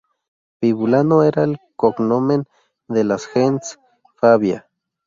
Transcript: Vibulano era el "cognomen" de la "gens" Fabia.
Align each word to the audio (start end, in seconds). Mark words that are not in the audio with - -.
Vibulano 0.61 1.21
era 1.21 1.43
el 1.43 1.59
"cognomen" 1.75 2.45
de 2.87 3.03
la 3.03 3.19
"gens" 3.19 3.77
Fabia. 4.15 4.67